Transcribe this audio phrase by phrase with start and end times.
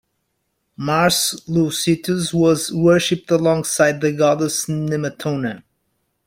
[0.77, 5.61] Mars Loucetius was worshipped alongside the goddess Nemetona.